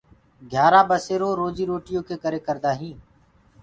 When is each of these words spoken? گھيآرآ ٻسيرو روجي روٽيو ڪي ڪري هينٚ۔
گھيآرآ 0.51 0.81
ٻسيرو 0.89 1.29
روجي 1.39 1.65
روٽيو 1.71 1.99
ڪي 2.07 2.15
ڪري 2.23 2.39
هينٚ۔ 2.79 2.99